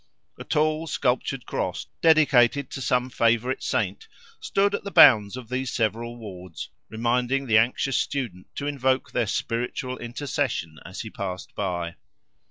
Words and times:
A 0.39 0.43
tall 0.43 0.87
sculptured 0.87 1.45
Cross, 1.45 1.85
dedicated 2.01 2.71
to 2.71 2.81
some 2.81 3.11
favourite 3.11 3.61
saint, 3.61 4.07
stood 4.39 4.73
at 4.73 4.83
the 4.83 4.89
bounds 4.89 5.37
of 5.37 5.47
these 5.47 5.71
several 5.71 6.17
wards, 6.17 6.71
reminding 6.89 7.45
the 7.45 7.59
anxious 7.59 7.97
student 7.97 8.47
to 8.55 8.65
invoke 8.65 9.11
their 9.11 9.27
spiritual 9.27 9.99
intercession 9.99 10.79
as 10.83 11.01
he 11.01 11.11
passed 11.11 11.53
by. 11.53 11.97